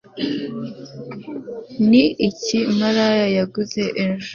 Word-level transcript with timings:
ni 1.89 2.03
iki 2.29 2.59
mariya 2.79 3.23
yaguze 3.37 3.81
ejo 4.05 4.29